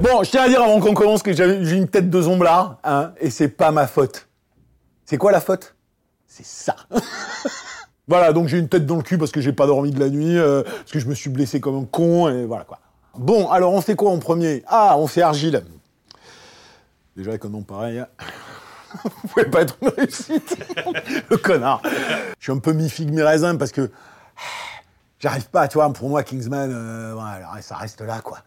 [0.00, 3.12] Bon, je tiens à dire avant qu'on commence que j'ai une tête de zomblard, hein,
[3.20, 4.26] et c'est pas ma faute.
[5.04, 5.76] C'est quoi la faute?
[6.26, 6.74] C'est ça.
[8.08, 10.10] voilà, donc j'ai une tête dans le cul parce que j'ai pas dormi de la
[10.10, 12.80] nuit, euh, parce que je me suis blessé comme un con, et voilà quoi.
[13.16, 14.64] Bon, alors on fait quoi en premier?
[14.66, 15.62] Ah, on fait Argile.
[17.16, 18.08] Déjà avec un nom pareil, hein.
[19.04, 20.56] vous pouvez pas être une réussite.
[21.30, 21.82] le connard.
[22.38, 23.90] Je suis un peu mi-figue, mi-raisin parce que
[25.18, 27.14] j'arrive pas, tu vois, pour moi, Kingsman, euh,
[27.60, 28.38] ça reste là, quoi.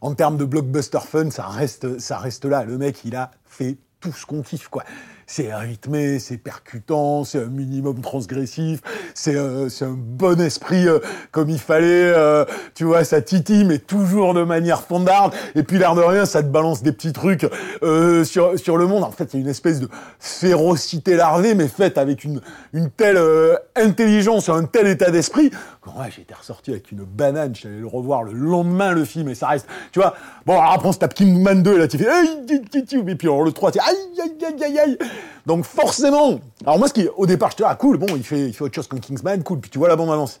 [0.00, 2.64] En termes de blockbuster fun, ça reste, ça reste là.
[2.64, 4.84] Le mec, il a fait tout ce qu'on kiffe, quoi.
[5.26, 8.80] C'est rythmé, c'est percutant, c'est un minimum transgressif,
[9.14, 10.98] c'est euh, un bon esprit euh,
[11.30, 12.44] comme il fallait, euh,
[12.74, 15.34] tu vois, ça titille, mais toujours de manière fondarde.
[15.54, 17.46] Et puis l'air de rien, ça te balance des petits trucs
[17.82, 19.04] euh, sur, sur le monde.
[19.04, 22.40] En fait, c'est une espèce de férocité larvée, mais faite avec une,
[22.72, 23.18] une telle
[23.76, 25.50] intelligence, un tel état d'esprit.
[25.86, 29.48] Ouais, j'étais ressorti avec une banane, j'allais le revoir le lendemain, le film, et ça
[29.48, 30.14] reste, tu vois.
[30.46, 33.42] Bon, alors après, on se tape Kingman 2, et là, tu fais, et puis alors
[33.42, 34.98] le 3, tu aïe, aïe, aïe, aïe, aïe.
[35.44, 38.24] Donc forcément, alors moi, ce qui, au départ, je te dis, ah cool, bon, il
[38.24, 40.40] fait, il fait autre chose qu'un Kingsman, cool, puis tu vois la bande-annonce.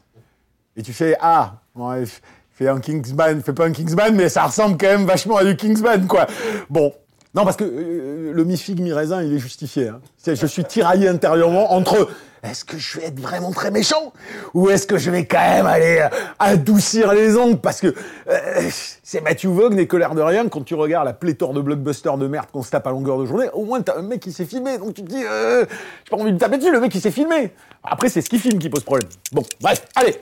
[0.76, 2.08] Et tu fais, ah, ouais, il
[2.50, 5.44] fait un Kingsman, il fait pas un Kingsman, mais ça ressemble quand même vachement à
[5.44, 6.26] du Kingsman, quoi.
[6.70, 6.92] Bon.
[7.34, 9.88] Non, parce que euh, le mi-figue, mi-raisin, il est justifié.
[9.88, 10.00] Hein.
[10.24, 12.08] Je suis tiraillé intérieurement entre
[12.44, 14.12] est-ce que je vais être vraiment très méchant
[14.52, 17.58] ou est-ce que je vais quand même aller euh, adoucir les ongles?
[17.58, 17.92] Parce que
[18.28, 18.68] euh,
[19.02, 22.18] c'est Matthew Vaughn et que l'air de rien, quand tu regardes la pléthore de blockbusters
[22.18, 24.30] de merde qu'on se tape à longueur de journée, au moins t'as un mec qui
[24.30, 27.00] s'est filmé, donc tu te dis, j'ai pas envie de taper dessus, le mec qui
[27.00, 27.52] s'est filmé.
[27.82, 29.08] Après, c'est ce qui filme qui pose problème.
[29.32, 30.20] Bon, bref, allez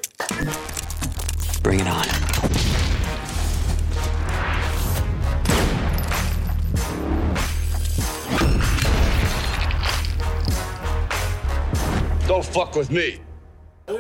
[1.63, 2.32] Bring it on.
[12.33, 13.21] Don't fuck with me.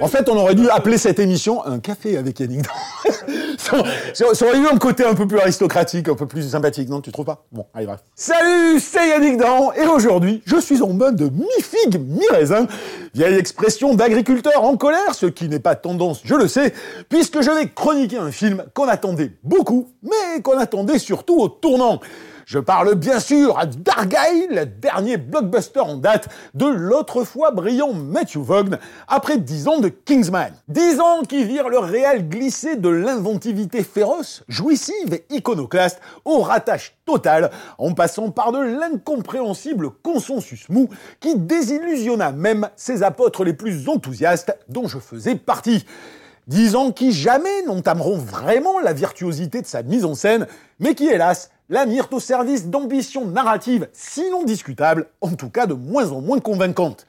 [0.00, 2.64] En fait, on aurait dû appeler cette émission un café avec Yannick
[3.58, 7.12] ça, aurait eu un côté un peu plus aristocratique, un peu plus sympathique, non Tu
[7.12, 7.44] trouves pas?
[7.52, 8.00] Bon, allez, bref.
[8.14, 12.68] Salut, c'est Yannick Dahan, et aujourd'hui, je suis en mode mi-figue, mi-raisin.
[13.12, 16.72] Vieille expression d'agriculteur en colère, ce qui n'est pas tendance, je le sais,
[17.10, 22.00] puisque je vais chroniquer un film qu'on attendait beaucoup, mais qu'on attendait surtout au tournant.
[22.52, 28.40] Je parle bien sûr à le dernier blockbuster en date de l'autre fois brillant Matthew
[28.40, 30.52] Vaughn, après 10 ans de Kingsman.
[30.68, 36.94] 10 ans qui virent le réel glisser de l'inventivité féroce, jouissive et iconoclaste au rattache
[37.06, 40.90] total, en passant par de l'incompréhensible consensus mou
[41.20, 45.86] qui désillusionna même ses apôtres les plus enthousiastes dont je faisais partie.
[46.48, 50.48] Dix qui jamais n'entameront vraiment la virtuosité de sa mise en scène,
[50.80, 55.74] mais qui, hélas, la mirent au service d'ambitions narratives, sinon discutables, en tout cas de
[55.74, 57.06] moins en moins convaincantes.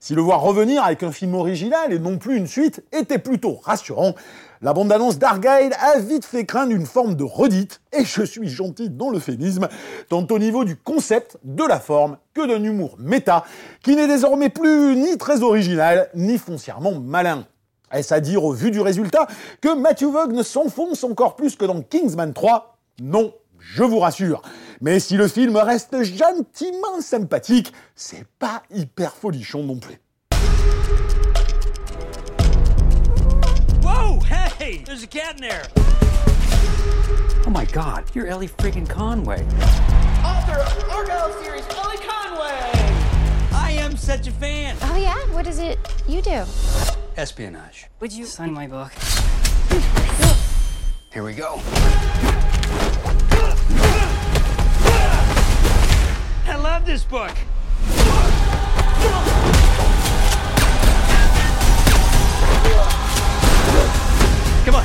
[0.00, 3.54] Si le voir revenir avec un film original et non plus une suite était plutôt
[3.62, 4.16] rassurant,
[4.60, 8.90] la bande-annonce d'Argyle a vite fait craindre une forme de redite, et je suis gentil
[8.90, 9.68] dans l'euphémisme,
[10.08, 13.44] tant au niveau du concept, de la forme, que d'un humour méta,
[13.84, 17.46] qui n'est désormais plus ni très original, ni foncièrement malin.
[17.92, 19.26] Est-ce à dire au vu du résultat
[19.60, 24.40] que Matthew Vaughn s'enfonce encore plus que dans Kingsman 3 Non, je vous rassure.
[24.80, 30.00] Mais si le film reste gentiment sympathique, c'est pas hyper folichon non plus.
[33.82, 34.20] Whoa!
[34.58, 34.82] Hey!
[34.84, 35.62] There's a cat in there!
[37.46, 39.44] Oh my god, you're Ellie friggin' Conway.
[40.24, 42.70] author of Argyle series, Ellie Conway.
[43.52, 44.76] I am such a fan!
[44.82, 45.16] Oh yeah?
[45.34, 45.78] What is it
[46.08, 46.44] you do?
[47.16, 47.90] Espionage.
[48.00, 48.90] Would you sign my book?
[51.12, 51.60] Here we go.
[56.46, 57.30] I love this book!
[64.64, 64.82] Come on!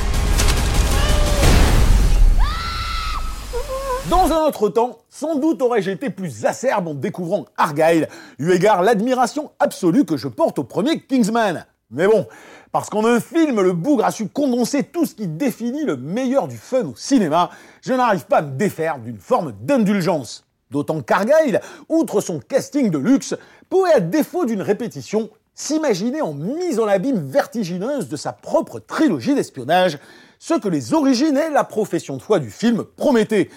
[4.10, 8.08] Dans un autre temps, sans doute aurais-je été plus acerbe en découvrant Argyle,
[8.38, 11.66] eu égard l'admiration absolue que je porte au premier Kingsman.
[11.90, 12.26] Mais bon,
[12.70, 16.46] parce qu'en un film, le bougre a su condenser tout ce qui définit le meilleur
[16.46, 17.50] du fun au cinéma,
[17.80, 20.44] je n'arrive pas à me défaire d'une forme d'indulgence.
[20.70, 23.34] D'autant qu'Argyle, outre son casting de luxe,
[23.70, 29.34] pouvait à défaut d'une répétition s'imaginer en mise en abîme vertigineuse de sa propre trilogie
[29.34, 29.98] d'espionnage,
[30.38, 33.48] ce que les origines et la profession de foi du film promettaient.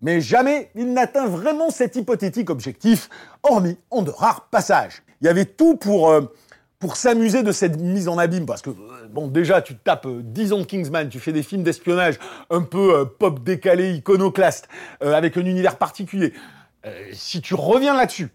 [0.00, 3.10] Mais jamais il n'atteint vraiment cet hypothétique objectif,
[3.42, 5.02] hormis en de rares passages.
[5.20, 6.22] Il y avait tout pour, euh,
[6.86, 10.20] pour s'amuser de cette mise en abîme, parce que, euh, bon, déjà, tu tapes euh,
[10.22, 12.16] 10 ans de Kingsman, tu fais des films d'espionnage
[12.48, 14.68] un peu euh, pop décalé, iconoclaste,
[15.02, 16.32] euh, avec un univers particulier.
[16.86, 18.28] Euh, si tu reviens là-dessus,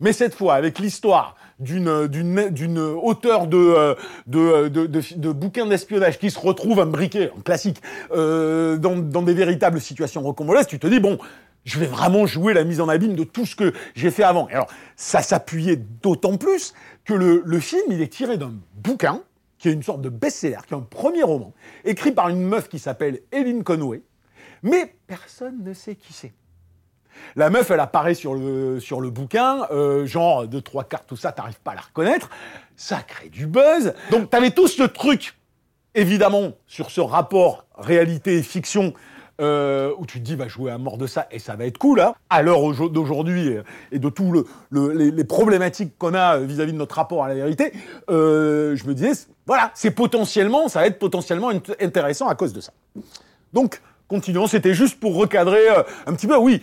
[0.00, 3.96] mais cette fois avec l'histoire d'une d'une d'une auteur de
[4.26, 7.80] de, de, de, bouquins d'espionnage qui se retrouve imbriqué en classique
[8.12, 11.18] euh, dans, dans des véritables situations rocambolesques, tu te dis bon,
[11.68, 14.46] je vais vraiment jouer la mise en abîme de tout ce que j'ai fait avant.
[14.46, 16.74] Alors ça s'appuyait d'autant plus
[17.04, 19.22] que le, le film il est tiré d'un bouquin
[19.58, 21.52] qui est une sorte de best-seller, qui est un premier roman
[21.84, 24.02] écrit par une meuf qui s'appelle Eileen Conway,
[24.62, 26.32] mais personne ne sait qui c'est.
[27.34, 31.16] La meuf, elle apparaît sur le, sur le bouquin, euh, genre deux, trois cartes, tout
[31.16, 32.30] ça, t'arrives pas à la reconnaître.
[32.76, 33.92] Ça crée du buzz.
[34.12, 35.36] Donc t'avais tout ce truc,
[35.96, 38.94] évidemment, sur ce rapport réalité et fiction,
[39.40, 41.78] euh, où tu te dis, va jouer à mort de ça, et ça va être
[41.78, 42.14] cool, hein.
[42.30, 43.62] À l'heure aujo- d'aujourd'hui, euh,
[43.92, 47.28] et de tous le, le- les, problématiques qu'on a euh, vis-à-vis de notre rapport à
[47.28, 47.72] la vérité,
[48.08, 49.12] je me disais,
[49.46, 52.72] voilà, c'est potentiellement, ça va être potentiellement int- intéressant à cause de ça.
[53.52, 55.60] Donc, continuons, c'était juste pour recadrer
[56.06, 56.36] un petit peu.
[56.36, 56.60] Oui,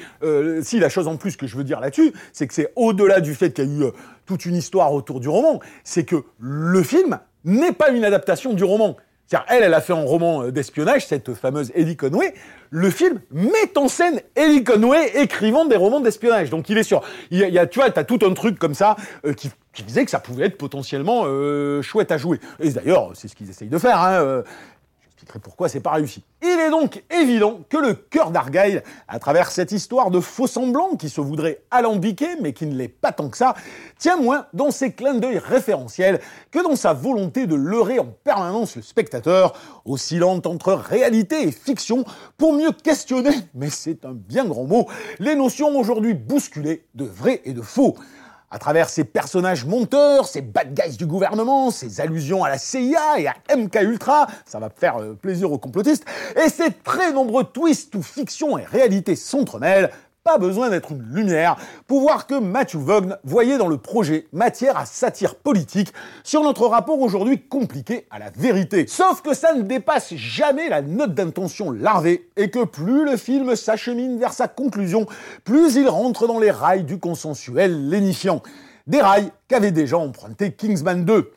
[0.62, 3.34] si la chose en plus que je veux dire là-dessus, c'est que c'est au-delà du
[3.36, 3.92] fait qu'il y a eu
[4.26, 8.64] toute une histoire autour du roman, c'est que le film n'est pas une adaptation du
[8.64, 8.98] roman.
[9.50, 12.34] Elle, elle a fait un roman euh, d'espionnage, cette fameuse Ellie Conway.
[12.70, 16.50] Le film met en scène Ellie Conway écrivant des romans d'espionnage.
[16.50, 17.02] Donc, il est sûr.
[17.32, 18.96] Il y a, tu vois, t'as tout un truc comme ça
[19.26, 22.40] euh, qui, qui disait que ça pouvait être potentiellement euh, chouette à jouer.
[22.60, 24.00] Et d'ailleurs, c'est ce qu'ils essayent de faire.
[24.00, 24.44] Hein,
[25.26, 26.24] J'expliquerai pourquoi c'est pas réussi.
[26.44, 30.96] Il est donc évident que le cœur d'Argyle, à travers cette histoire de faux semblants
[30.98, 33.56] qui se voudrait alambiqué mais qui ne l'est pas tant que ça,
[33.98, 36.20] tient moins dans ses clins d'œil référentiels
[36.52, 39.54] que dans sa volonté de leurrer en permanence le spectateur,
[39.86, 42.06] oscillant entre réalité et fiction
[42.38, 44.88] pour mieux questionner, mais c'est un bien grand mot,
[45.20, 47.96] les notions aujourd'hui bousculées de vrai et de faux.
[48.56, 53.20] À travers ces personnages monteurs, ces bad guys du gouvernement, ces allusions à la CIA
[53.20, 56.06] et à MK Ultra, ça va faire euh, plaisir aux complotistes,
[56.42, 59.92] et ces très nombreux twists où fiction et réalité s'entremêlent,
[60.26, 61.56] pas besoin d'être une lumière
[61.86, 65.94] pour voir que Matthew Vaughn voyait dans le projet matière à satire politique
[66.24, 68.88] sur notre rapport aujourd'hui compliqué à la vérité.
[68.88, 73.56] Sauf que ça ne dépasse jamais la note d'intention larvée et que plus le film
[73.56, 75.06] s'achemine vers sa conclusion,
[75.44, 78.42] plus il rentre dans les rails du consensuel lénifiant.
[78.88, 81.34] Des rails qu'avait déjà emprunté Kingsman 2.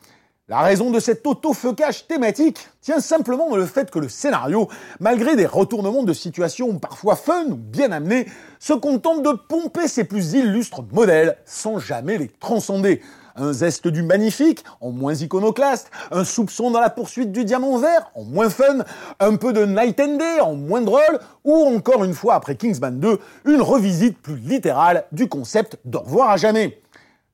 [0.49, 4.67] La raison de cet auto-focage thématique tient simplement dans le fait que le scénario,
[4.99, 8.25] malgré des retournements de situation parfois fun ou bien amenés,
[8.57, 12.99] se contente de pomper ses plus illustres modèles sans jamais les transcender.
[13.35, 18.09] Un zeste du magnifique, en moins iconoclaste, un soupçon dans la poursuite du diamant vert,
[18.15, 18.79] en moins fun,
[19.19, 22.99] un peu de Night and Day, en moins drôle, ou encore une fois après Kingsman
[22.99, 26.81] 2, une revisite plus littérale du concept d'au revoir à jamais.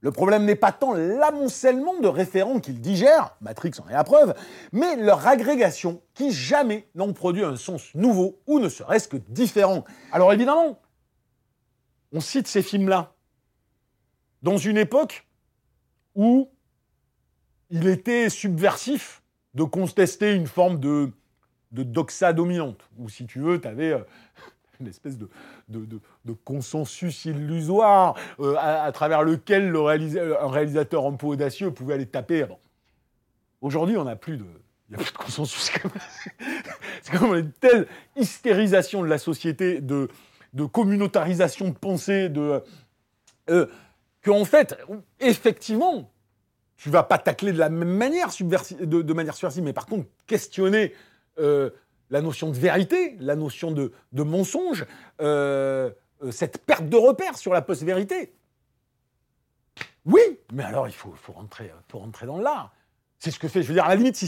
[0.06, 4.36] Le problème n'est pas tant l'amoncellement de référents qu'ils digèrent, Matrix en est la preuve,
[4.72, 9.84] mais leur agrégation qui jamais n'ont produit un sens nouveau ou ne serait-ce que différent.
[10.12, 10.80] Alors évidemment,
[12.12, 13.16] on cite ces films-là
[14.44, 15.28] dans une époque
[16.14, 16.52] où
[17.72, 19.24] il était subversif
[19.56, 21.12] de contester une forme de,
[21.72, 23.96] doxa dominante, ou si tu veux, tu avais
[24.80, 25.30] une espèce de,
[25.70, 25.86] de,
[26.26, 32.46] de- consensus illusoire euh, à, travers lequel un réalisateur un peu audacieux pouvait aller taper.
[33.62, 34.46] Aujourd'hui, on n'a plus de.
[34.90, 35.72] Il n'y a plus de consensus.
[37.02, 40.10] C'est comme- une telle hystérisation de la société, de,
[40.54, 42.62] de communautarisation de pensée, de,
[43.50, 43.66] euh,
[44.24, 44.78] qu'en fait,
[45.20, 46.12] effectivement,
[46.78, 50.94] tu vas pas tacler de la même manière, de manière subversive, mais par contre, questionner
[51.40, 51.70] euh,
[52.10, 54.86] la notion de vérité, la notion de, mensonge,
[55.22, 55.90] euh,
[56.24, 58.34] euh, cette perte de repère sur la post-vérité.
[60.06, 60.22] Oui,
[60.54, 61.72] mais alors il faut, faut rentrer,
[62.26, 62.74] dans l'art.
[63.20, 64.28] C'est ce que fait, je veux dire, à la limite, si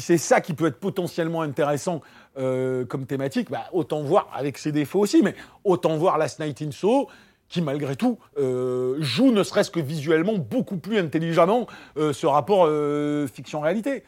[0.00, 2.00] c'est ça qui peut être potentiellement intéressant
[2.38, 6.60] euh, comme thématique, bah, autant voir avec ses défauts aussi, mais autant voir Last Night
[6.60, 7.08] in Soho,
[7.48, 12.66] qui malgré tout euh, joue ne serait-ce que visuellement beaucoup plus intelligemment euh, ce rapport
[12.66, 14.04] euh, fiction-réalité.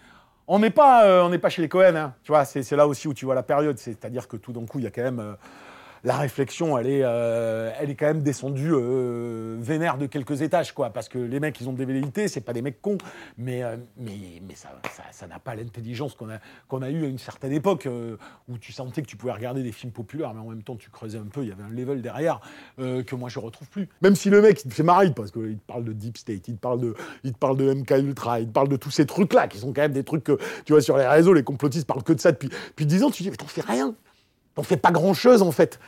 [0.50, 2.88] On n'est pas, euh, on n'est pas chez les Cohen, hein, tu vois, c'est là
[2.88, 5.02] aussi où tu vois la période, c'est-à-dire que tout d'un coup, il y a quand
[5.02, 5.35] même euh,
[6.05, 10.73] la réflexion, elle est, euh, elle est quand même descendue euh, vénère de quelques étages,
[10.73, 10.90] quoi.
[10.90, 12.99] Parce que les mecs, ils ont des velléités, c'est pas des mecs cons,
[13.37, 17.09] mais, euh, mais, mais ça ça, ça n'a pas l'intelligence qu'on a, a eu à
[17.09, 17.88] une certaine époque
[18.49, 20.90] où tu sentais que tu pouvais regarder des films populaires, mais en même temps, tu
[20.90, 22.40] creusais un peu, il y avait un level derrière
[22.78, 23.88] que moi je retrouve plus.
[24.02, 26.49] Même si le mec, il te fait marrer parce qu'il te parle de Deep State,
[26.49, 28.90] il te parle de, il te parle de MK Ultra, il te parle de tous
[28.90, 31.45] ces trucs-là qui sont quand même des trucs que tu vois sur les réseaux, les
[31.45, 33.11] complotistes parlent que de ça depuis, depuis 10 ans.
[33.11, 33.95] Tu dis, mais t'en fais rien.
[34.58, 35.78] T'en fais pas grand chose en fait.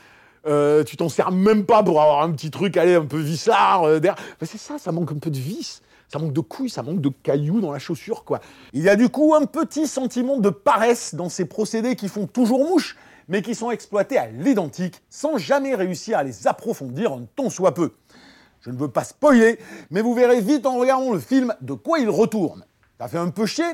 [0.47, 3.83] Euh, tu t'en sers même pas pour avoir un petit truc, allez, un peu vissard.
[3.83, 4.23] euh, derrière.
[4.43, 5.83] C'est ça, ça manque un peu de vis.
[6.07, 8.39] Ça manque de couilles, ça manque de cailloux dans la chaussure, quoi.
[8.73, 12.29] Il y a du coup un petit sentiment de paresse dans ces procédés qui font
[12.29, 12.97] toujours mouche,
[13.27, 17.75] mais qui sont exploités à l'identique, sans jamais réussir à les approfondir un tant soit
[17.75, 17.95] peu.
[18.61, 19.59] Je ne veux pas spoiler,
[19.91, 22.65] mais vous verrez vite en regardant le film de quoi il retourne.
[23.01, 23.65] Ça fait un peu chier,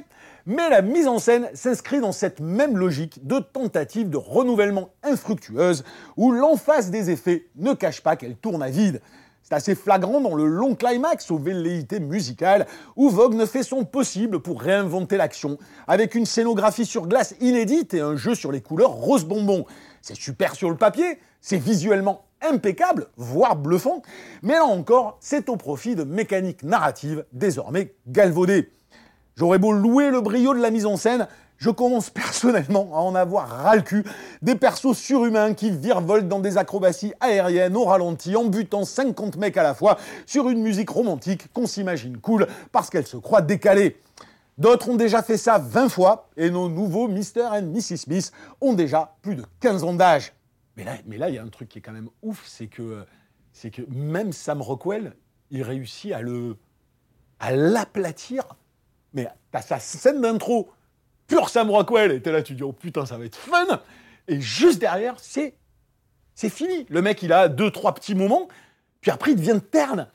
[0.46, 5.84] mais la mise en scène s'inscrit dans cette même logique de tentative de renouvellement infructueuse,
[6.16, 9.02] où l'emphase des effets ne cache pas qu'elle tourne à vide.
[9.42, 13.84] C'est assez flagrant dans le long climax aux velléités musicales, où Vogue ne fait son
[13.84, 18.60] possible pour réinventer l'action, avec une scénographie sur glace inédite et un jeu sur les
[18.60, 19.64] couleurs rose bonbon.
[20.02, 24.02] C'est super sur le papier, c'est visuellement impeccable, voire bluffant,
[24.42, 28.72] mais là encore, c'est au profit de mécaniques narratives désormais galvaudées.
[29.38, 31.28] J'aurais beau louer le brio de la mise en scène,
[31.58, 34.02] je commence personnellement à en avoir ras le cul.
[34.40, 39.58] Des persos surhumains qui virevoltent dans des acrobaties aériennes au ralenti en butant 50 mecs
[39.58, 43.98] à la fois sur une musique romantique qu'on s'imagine cool parce qu'elle se croit décalée.
[44.56, 47.42] D'autres ont déjà fait ça 20 fois et nos nouveaux Mr.
[47.52, 47.98] and Mrs.
[47.98, 50.32] Smith ont déjà plus de 15 ans d'âge.
[50.76, 53.04] Mais là, il y a un truc qui est quand même ouf, c'est que,
[53.90, 55.14] même Sam Rockwell,
[55.50, 56.20] il réussit à
[57.38, 58.44] à l'aplatir.
[59.16, 60.70] Mais t'as sa scène d'intro,
[61.26, 63.80] pur Sam Rockwell, et t'es là, tu dis, oh putain, ça va être fun.
[64.28, 65.54] Et juste derrière, c'est,
[66.34, 66.86] c'est fini.
[66.90, 68.46] Le mec, il a deux, trois petits moments,
[69.00, 70.08] puis après, il devient terne.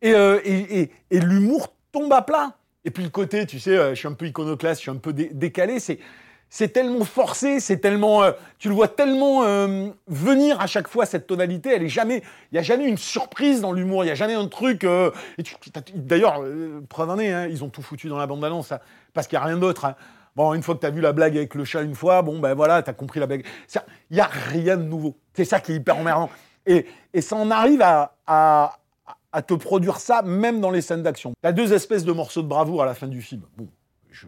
[0.00, 2.56] Et, euh, et, et, l'humour tombe à plat.
[2.84, 5.00] Et puis le côté, tu sais, euh, je suis un peu iconoclaste, je suis un
[5.00, 5.98] peu dé- décalé, c'est
[6.50, 11.04] c'est tellement forcé, c'est tellement, euh, tu le vois tellement euh, venir à chaque fois
[11.06, 11.70] cette tonalité.
[11.74, 14.34] Elle est jamais, il y a jamais une surprise dans l'humour, il y a jamais
[14.34, 14.84] un truc.
[14.84, 15.10] euh,
[15.72, 18.72] t'as- D'ailleurs, euh, preuve en est, hein, ils ont tout foutu dans la bande annonce,
[18.72, 18.80] hein,
[19.14, 19.84] parce qu'il y a rien d'autre.
[19.84, 19.94] hein.
[20.36, 22.38] Bon, une fois que tu as vu la blague avec le chat une fois, bon
[22.38, 23.44] ben voilà, tu as compris la blague.
[24.10, 25.16] Il y a rien de nouveau.
[25.34, 26.30] C'est ça qui est hyper emmerdant.
[26.64, 28.76] Et, et ça en arrive à, à,
[29.42, 31.32] te produire ça même dans les scènes d'action.
[31.42, 33.42] Tu as deux espèces de morceaux de bravoure à la fin du film.
[33.56, 33.66] Bon,
[34.12, 34.26] je,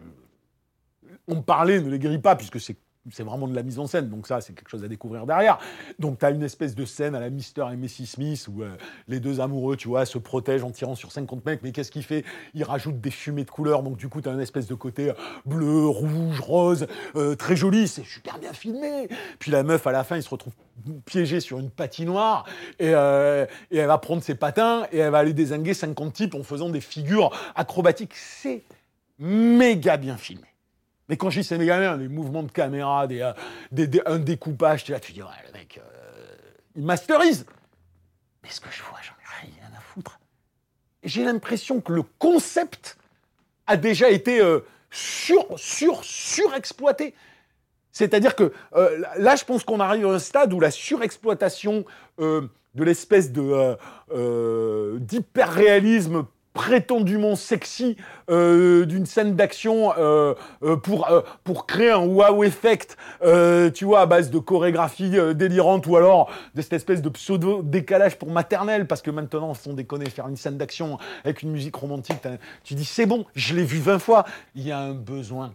[1.27, 2.77] on parlait, ne les grille pas, puisque c'est
[3.09, 5.57] c'est vraiment de la mise en scène, donc ça, c'est quelque chose à découvrir derrière.
[5.97, 8.05] Donc, tu as une espèce de scène à la Mister et Mrs.
[8.05, 8.75] Smith où euh,
[9.07, 12.03] les deux amoureux, tu vois, se protègent en tirant sur 50 mecs, mais qu'est-ce qu'il
[12.03, 12.23] fait?
[12.53, 15.09] Il rajoute des fumées de couleurs, donc du coup, tu as une espèce de côté
[15.09, 15.13] euh,
[15.45, 19.07] bleu, rouge, rose, euh, très joli, c'est super bien filmé.
[19.39, 20.53] Puis la meuf, à la fin, il se retrouve
[21.05, 22.45] piégé sur une patinoire
[22.79, 26.43] et, et elle va prendre ses patins et elle va aller désinguer 50 types en
[26.43, 28.13] faisant des figures acrobatiques.
[28.15, 28.63] C'est
[29.19, 30.50] méga bien filmé.
[31.11, 31.49] Mais quand je dis
[31.97, 33.33] les mouvements de caméra, des, euh,
[33.69, 36.35] des- des- un découpage, tu, tu dis, ouais, le mec, euh,
[36.77, 37.45] il masterise.
[38.41, 40.21] Mais ce que je vois, j'en ai rien à foutre.
[41.03, 42.97] J'ai l'impression que le concept
[43.67, 47.13] a déjà été euh, sur, sur, surexploité.
[47.91, 48.53] C'est-à-dire que
[49.17, 51.83] là, je pense qu'on arrive à un stade où la surexploitation
[52.17, 52.49] de
[52.85, 53.77] l'espèce de
[54.97, 57.95] d'hyper-réalisme prétendument sexy
[58.29, 62.97] euh, d'une scène d'action euh, euh, pour, créer un wow effect,
[63.73, 68.31] tu vois, à base de chorégraphie délirante ou alors de cette espèce de pseudo-décalage pour
[68.31, 72.17] maternelle, parce que maintenant, sans déconner, faire une scène d'action avec une musique romantique,
[72.63, 75.53] tu dis c'est bon, je l'ai vu 20 fois, il y a un besoin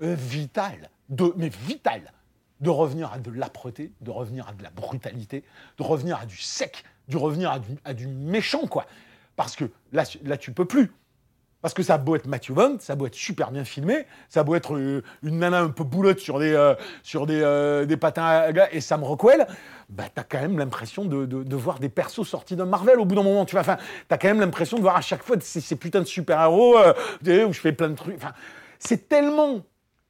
[0.00, 2.12] vital, de, mais vital,
[2.60, 5.44] de revenir à de l'âpreté, de revenir à de la brutalité,
[5.78, 8.86] de revenir à du sec, de revenir du, à du méchant, quoi.
[9.38, 10.90] Parce que là, là, tu peux plus.
[11.62, 14.04] Parce que ça a beau être Matthew Vaughn, ça a beau être super bien filmé,
[14.28, 17.40] ça a beau être euh, une nana un peu boulotte sur des, euh, sur des,
[17.40, 19.46] euh, des patins à glace et Sam Rockwell,
[19.88, 23.04] bah t'as quand même l'impression de, de- de voir des persos sortis d'un Marvel au
[23.04, 23.44] bout d'un moment.
[23.44, 23.76] Tu vois, enfin,
[24.08, 27.52] t'as quand même l'impression de voir à chaque fois ces, ces putains de super-héros où
[27.52, 28.16] je fais plein de trucs.
[28.16, 28.32] Enfin,
[28.78, 29.62] c'est tellement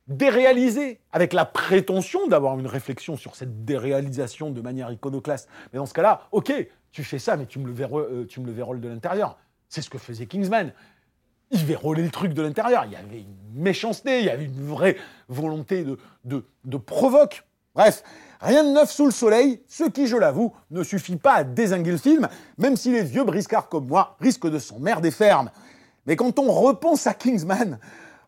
[0.06, 5.48] déréalisé, avec la prétention d'avoir une réflexion sur cette déréalisation de manière iconoclaste.
[5.72, 6.52] Mais dans ce cas-là, ok,
[6.92, 9.38] tu fais ça, mais tu me le, verro- euh, le de l'intérieur.
[9.68, 10.72] C'est ce que faisait Kingsman.
[11.50, 12.84] Il verrouillait le truc de l'intérieur.
[12.86, 14.96] Il y avait une méchanceté, il y avait une vraie
[15.28, 16.44] volonté de, de,
[16.76, 17.44] provoque.
[17.74, 18.02] Bref,
[18.40, 21.92] rien de neuf sous le soleil, ce qui, je l'avoue, ne suffit pas à désinguer
[21.92, 22.28] le film,
[22.58, 25.50] même si les vieux briscards comme moi risquent de s'emmerder ferme.
[26.06, 27.78] Mais quand on repense à Kingsman,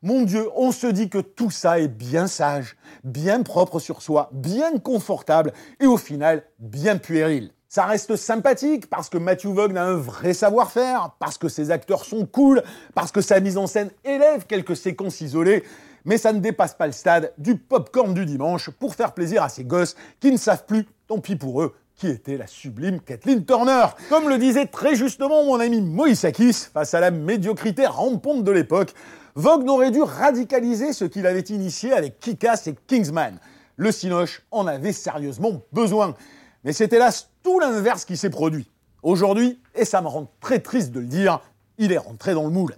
[0.02, 4.30] Mon Dieu, on se dit que tout ça est bien sage, bien propre sur soi,
[4.32, 7.52] bien confortable et au final bien puéril.
[7.72, 12.04] Ça reste sympathique parce que Matthew Vaughn a un vrai savoir-faire, parce que ses acteurs
[12.04, 12.64] sont cool,
[12.96, 15.62] parce que sa mise en scène élève quelques séquences isolées,
[16.04, 19.48] mais ça ne dépasse pas le stade du popcorn du dimanche pour faire plaisir à
[19.48, 23.44] ces gosses qui ne savent plus, tant pis pour eux, qui était la sublime Kathleen
[23.44, 23.86] Turner.
[24.08, 28.94] Comme le disait très justement mon ami Moïsakis, face à la médiocrité rampante de l'époque,
[29.36, 33.38] Vogue aurait dû radicaliser ce qu'il avait initié avec Kick-Ass et Kingsman.
[33.76, 36.16] Le Cinoche en avait sérieusement besoin.
[36.64, 38.70] Mais c'est hélas tout l'inverse qui s'est produit.
[39.02, 41.40] Aujourd'hui, et ça me rend très triste de le dire,
[41.78, 42.76] il est rentré dans le moule.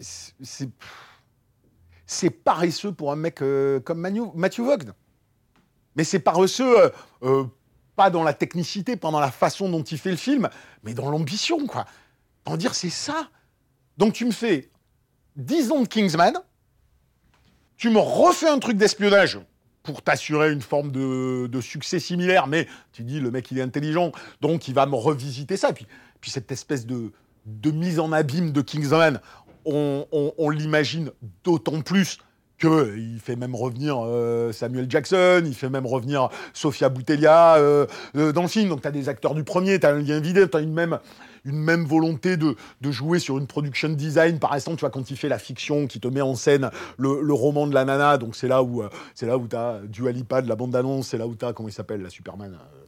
[0.00, 0.70] C'est...
[2.44, 4.00] Paresseux pour un mec euh, comme
[4.34, 4.92] Matthew Vaughn.
[5.96, 6.90] Mais c'est paresseux euh,
[7.22, 7.44] euh,
[7.96, 10.48] pas dans la technicité, pas dans la façon dont il fait le film,
[10.82, 11.86] mais dans l'ambition, quoi.
[12.44, 13.28] En dire, c'est ça.
[13.96, 14.70] Donc tu me fais
[15.36, 16.34] 10 ans de Kingsman,
[17.76, 19.40] tu me refais un truc d'espionnage
[19.82, 24.12] pour t'assurer une forme de, succès similaire, mais tu dis, le mec, il est intelligent,
[24.40, 25.72] donc il va me revisiter ça.
[25.72, 25.86] Puis,
[26.30, 27.12] cette espèce de,
[27.64, 29.20] mise en abîme de Kingsman,
[29.64, 31.10] on, on l'imagine
[31.44, 32.18] d'autant plus
[32.62, 38.32] qu'il fait même revenir euh, Samuel Jackson, il fait même revenir Sofia Boutella euh, euh,
[38.32, 38.68] dans le film.
[38.68, 40.72] Donc tu as des acteurs du premier, tu as un lien vidéo, tu as une
[40.72, 40.98] même,
[41.44, 44.38] une même volonté de, de, jouer sur une production design.
[44.38, 47.32] Par exemple, tu vois, quand il fait la fiction, qui te met en scène le,
[47.32, 50.40] roman de la nana, donc c'est là où, c'est là où tu as Dua Lipa
[50.40, 52.82] de la bande-annonce, c'est là où tu as, comment il s'appelle, la Superman euh,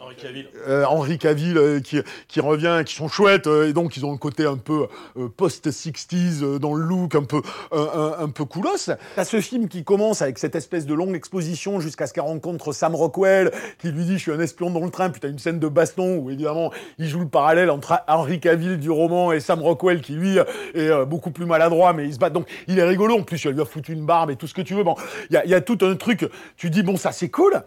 [0.00, 4.16] Henri Cavill, euh, Henri euh, qui, revient, qui sont chouettes et donc ils ont un
[4.16, 4.88] côté un peu
[5.36, 7.42] post-60s dans le look, un peu
[7.72, 8.90] un, peu coolos.
[9.14, 12.72] T'as ce film qui commence avec cette espèce de longue exposition jusqu'à ce qu'elle rencontre
[12.72, 15.10] Sam Rockwell qui lui dit je suis un espion dans le train.
[15.10, 18.78] Puis t'as une scène de baston où évidemment il joue le parallèle entre Henri Cavill
[18.78, 20.38] du roman et Sam Rockwell qui lui
[20.74, 23.18] est beaucoup plus maladroit mais il se bat donc il est rigolo.
[23.18, 24.82] En plus il lui a foutu une barbe et tout ce que tu veux.
[24.82, 24.96] Bon,
[25.30, 26.28] il y y a tout un truc.
[26.56, 27.62] Tu dis bon ça c'est cool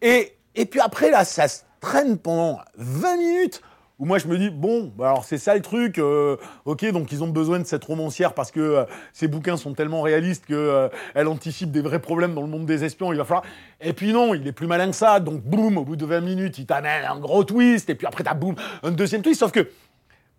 [0.00, 3.62] et et puis après, là, ça se traîne pendant 20 minutes
[4.02, 7.12] où moi je me dis, bon, bah alors c'est ça le truc, euh, ok, donc
[7.12, 8.84] ils ont besoin de cette romancière parce que
[9.20, 10.88] euh, bouquins sont tellement réalistes qu'elle euh,
[11.26, 13.44] anticipe des vrais problèmes dans le monde des espions, il va falloir...
[13.80, 16.20] Et puis non, il est plus malin que ça, donc boum, au bout de 20
[16.20, 19.52] minutes, il t'amène un gros twist, et puis après t'as boum, un deuxième twist, sauf
[19.52, 19.68] que...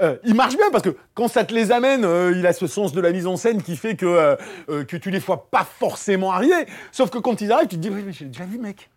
[0.02, 2.66] Euh, il marche bien parce que quand ça te les amène, euh, il a ce
[2.66, 4.36] sens de la mise en scène qui fait que,
[4.68, 6.66] que tu les vois pas forcément arriver.
[6.92, 8.90] Sauf que quand ils arrivent, tu te dis, oui, mais j'ai déjà vu, mec.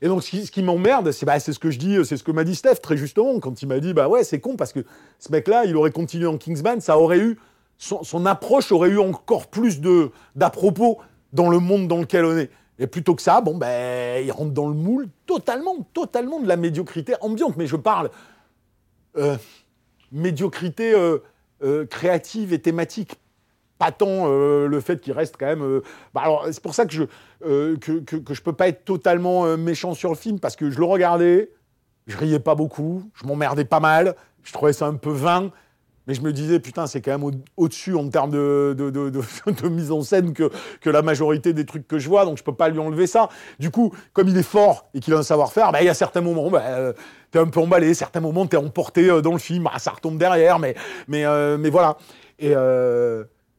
[0.00, 2.44] Et donc, ce qui, m'emmerde, c'est bah, ce que je dis, c'est ce que m'a
[2.44, 4.84] dit Steph très justement quand il m'a dit, bah ouais, c'est con parce que
[5.18, 7.36] ce mec-là, il aurait continué en Kingsman, ça aurait eu
[7.78, 10.98] son, approche aurait eu encore plus de d'à propos
[11.32, 12.50] dans le monde dans lequel on est.
[12.80, 16.56] Et plutôt que ça, bon ben, il rentre dans le moule totalement, totalement de la
[16.56, 17.56] médiocrité ambiante.
[17.56, 18.10] Mais je parle
[19.16, 19.36] euh,
[20.12, 21.18] médiocrité euh,
[21.62, 23.18] euh, créative et thématique
[23.78, 25.62] pas tant euh, le fait qu'il reste quand même.
[25.62, 25.82] Euh,
[26.14, 27.04] bah alors c'est pour ça que je
[27.44, 30.70] euh, que, que, je peux pas être totalement euh, méchant sur le film parce que
[30.70, 31.52] je le regardais,
[32.08, 35.52] je riais pas beaucoup, je m'emmerdais pas mal, je trouvais ça un peu vain.
[36.08, 39.68] Mais je me disais, putain, c'est quand même au-dessus au en termes de, de, de,
[39.68, 42.54] mise en scène que, que la majorité des trucs que je vois, donc je peux
[42.54, 43.28] pas lui enlever ça.
[43.58, 45.94] Du coup, comme il est fort et qu'il a un savoir-faire, bah, il y a
[45.94, 46.94] certains moments, bah, euh,
[47.30, 50.58] t'es un peu emballé, certains moments, t'es emporté dans le film, bah, ça retombe derrière,
[50.58, 50.74] mais,
[51.08, 51.24] mais,
[51.58, 51.98] mais voilà.
[52.38, 52.54] Et,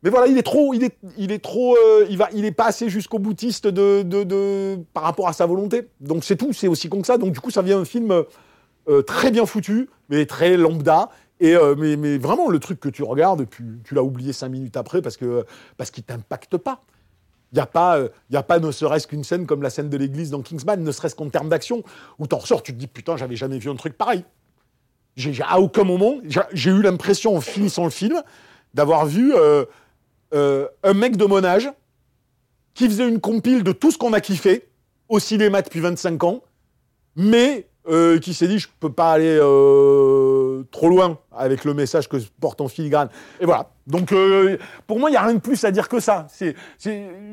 [0.03, 2.51] mais voilà, il est trop, il est, il est trop, euh, il va, il est
[2.51, 5.89] pas assez jusqu'au boutiste de, de, de, par rapport à sa volonté.
[5.99, 7.17] Donc c'est tout, c'est aussi con que ça.
[7.17, 8.23] Donc du coup, ça vient un film
[8.87, 11.09] euh, très bien foutu, mais très lambda.
[11.41, 14.49] Et euh, mais, mais, vraiment, le truc que tu regardes, puis tu l'as oublié cinq
[14.49, 15.45] minutes après parce que
[15.77, 16.83] parce qu'il t'impacte pas.
[17.51, 19.89] Il n'y a pas, il y a pas ne serait-ce qu'une scène comme la scène
[19.89, 21.83] de l'église dans Kingsman, ne serait-ce qu'en termes d'action,
[22.19, 24.23] où t'en ressors, tu te dis putain, j'avais jamais vu un truc pareil.
[25.15, 26.17] J'ai à aucun moment,
[26.53, 28.21] j'ai eu l'impression en finissant le film
[28.73, 29.65] d'avoir vu euh,
[30.33, 31.69] euh, un mec de mon âge
[32.73, 34.67] qui faisait une compile de tout ce qu'on a kiffé
[35.07, 36.41] au cinéma depuis 25 ans,
[37.15, 42.07] mais euh, qui s'est dit je peux pas aller euh, trop loin avec le message
[42.07, 43.09] que porte en filigrane.
[43.39, 43.71] Et voilà.
[43.87, 44.13] Donc
[44.85, 46.27] pour moi, il n'y a rien de plus à dire que ça.
[46.39, 46.53] Je,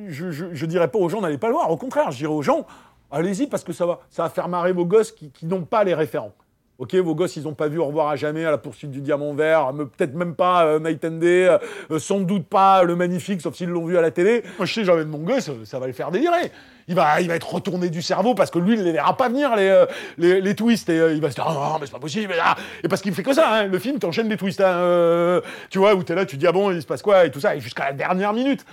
[0.08, 1.70] je, je dirais pas aux gens n'allez pas le voir.
[1.70, 2.66] Au contraire, je dirais aux gens
[3.10, 6.32] allez-y parce que ça va, faire marrer vos gosses qui n'ont pas les référents.
[6.78, 9.00] Ok, vos gosses, ils n'ont pas vu Au revoir à jamais à la poursuite du
[9.00, 11.48] diamant vert, peut-être même pas euh, Night and Day,
[11.90, 14.42] euh, sans doute pas Le Magnifique, sauf s'ils l'ont vu à la télé.
[14.58, 16.52] Moi, je sais, j'emmène mon gosse, ça va le faire délirer.
[16.86, 19.16] Il va, il va être retourné du cerveau parce que lui, il ne les verra
[19.16, 19.86] pas venir, les, euh,
[20.18, 22.54] les, twists, et il va se dire, oh non, mais c'est pas possible, ah.
[22.84, 25.94] et parce qu'il fait que ça, hein, le film t'enchaîne des twists, hein, tu vois,
[25.94, 27.60] où t'es là, tu dis, ah bon, il se passe quoi, et tout ça, et
[27.60, 28.66] jusqu'à la dernière minute.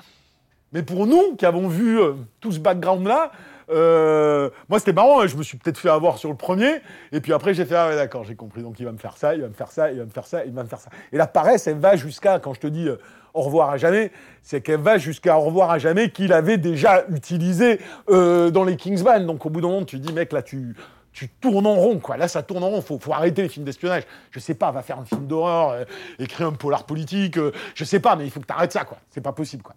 [0.74, 2.00] Mais pour nous, qui avons vu
[2.42, 3.32] tout ce background-là,
[3.70, 7.22] euh, moi, c'était marrant, hein, je me suis peut-être fait avoir sur le premier, et
[7.22, 9.36] puis après, j'ai fait, ah ouais, d'accord, j'ai compris, donc il va me faire ça,
[9.36, 10.90] il va me faire ça, il va me faire ça, il va me faire ça.
[11.12, 12.98] Et la paresse, elle va jusqu'à, quand je te dis, euh,
[13.34, 17.06] au revoir à jamais, c'est qu'elle va jusqu'à au revoir à jamais qu'il avait déjà
[17.10, 19.26] utilisé euh, dans les Kingsman.
[19.26, 20.76] Donc au bout d'un moment, tu dis, mec, là, tu,
[21.12, 22.18] tu tournes en rond, quoi.
[22.18, 22.82] Là, ça tourne en rond.
[22.82, 24.04] Faut, faut arrêter les films d'espionnage.
[24.32, 25.84] Je sais pas, va faire un film d'horreur, euh,
[26.20, 28.84] écrire un polar politique, euh, je sais pas, mais il faut que tu arrêtes ça,
[28.84, 28.98] quoi.
[29.10, 29.76] C'est pas possible, quoi.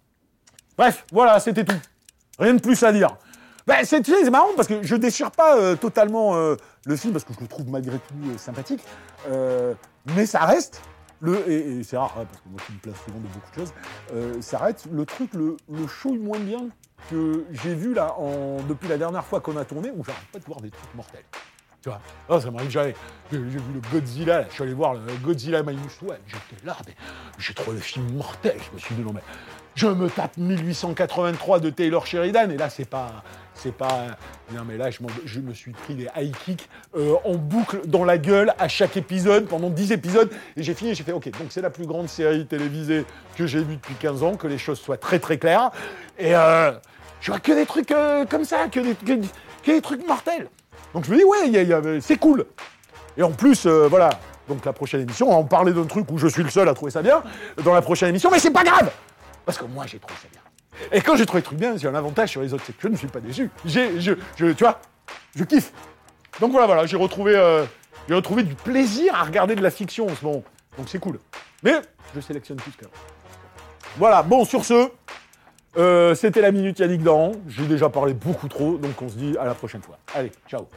[0.77, 1.79] Bref, voilà, c'était tout.
[2.37, 3.17] Rien de plus à dire.
[3.67, 7.33] Ben, c'est marrant parce que je déchire pas euh, totalement euh, le film parce que
[7.33, 8.81] je le trouve malgré tout euh, sympathique,
[10.15, 10.81] mais ça reste
[11.19, 13.55] le et, c'est rare hein, parce que moi qui me place souvent de beaucoup de
[13.55, 16.69] choses, ça reste le truc le, le moins bien
[17.09, 20.39] que j'ai vu là en, depuis la dernière fois qu'on a tourné où j'arrête pas
[20.39, 21.25] de voir des trucs mortels.
[21.81, 21.99] Tu vois,
[22.29, 22.95] ah, ça m'arrive jamais.
[23.31, 26.95] J'ai vu le Godzilla, je suis allé voir le Godzilla Minus One, j'étais là, mais
[27.37, 28.57] j'ai trouvé le film mortel.
[28.69, 29.21] Je me suis dit non mais
[29.77, 34.07] je me tape 1883 de Taylor Sheridan et là c'est pas c'est pas
[34.51, 38.17] non mais là je, me suis pris des high kicks euh, en boucle dans la
[38.17, 41.61] gueule à chaque épisode pendant 10 épisodes et j'ai fini j'ai fait ok donc c'est
[41.61, 43.05] la plus grande série télévisée
[43.37, 45.71] que j'ai vue depuis 15 ans que les choses soient très très claires
[46.17, 46.71] et euh,
[47.21, 50.49] je vois que des trucs euh, comme ça que des, que, des trucs mortels.
[50.93, 52.45] Donc je me dis ouais c'est cool.
[53.17, 54.11] Et en plus, euh, voilà,
[54.47, 56.69] donc la prochaine émission, on va en parler d'un truc où je suis le seul
[56.69, 57.23] à trouver ça bien,
[57.63, 58.91] dans la prochaine émission, mais c'est pas grave
[59.47, 60.41] Parce que moi, j'ai trouvé ça bien.
[60.91, 62.89] Et quand j'ai trouvé le truc bien, j'ai un avantage sur les autres, c'est je
[62.89, 63.49] ne suis pas déçu.
[63.63, 63.89] J'ai,
[64.35, 64.81] tu vois,
[65.37, 65.71] je kiffe.
[66.41, 67.63] Donc voilà, voilà, j'ai retrouvé, euh,
[68.09, 70.43] j'ai retrouvé du plaisir à regarder de la fiction en ce moment.
[70.77, 71.21] Donc c'est cool.
[71.63, 71.75] Mais
[72.13, 72.91] je sélectionne plus qu'avant.
[73.95, 74.89] Voilà, bon, sur ce,
[75.77, 77.31] euh, c'était la Minute Yannick Dahan.
[77.47, 79.97] J'ai déjà parlé beaucoup trop, donc on se dit à la prochaine fois.
[80.13, 80.67] Allez, ciao.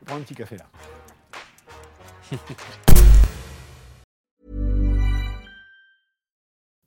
[0.00, 0.64] Je prends un petit café là.